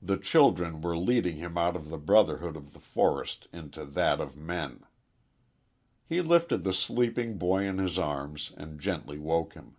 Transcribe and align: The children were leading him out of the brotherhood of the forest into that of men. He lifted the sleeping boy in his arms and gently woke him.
The 0.00 0.16
children 0.16 0.80
were 0.80 0.96
leading 0.96 1.36
him 1.36 1.58
out 1.58 1.76
of 1.76 1.90
the 1.90 1.98
brotherhood 1.98 2.56
of 2.56 2.72
the 2.72 2.80
forest 2.80 3.46
into 3.52 3.84
that 3.84 4.18
of 4.18 4.34
men. 4.34 4.86
He 6.06 6.22
lifted 6.22 6.64
the 6.64 6.72
sleeping 6.72 7.36
boy 7.36 7.64
in 7.66 7.76
his 7.76 7.98
arms 7.98 8.52
and 8.56 8.80
gently 8.80 9.18
woke 9.18 9.52
him. 9.52 9.76